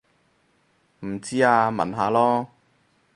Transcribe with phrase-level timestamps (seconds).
[1.01, 2.47] 唔知啊問下囉